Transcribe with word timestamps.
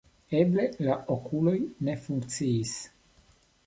Eble, 0.37 0.63
la 0.87 0.95
okuloj 1.17 1.55
ne 1.87 1.97
funkciis. 2.09 2.77